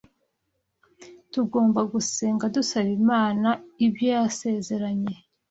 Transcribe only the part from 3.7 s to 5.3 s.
ibyo yasezeranye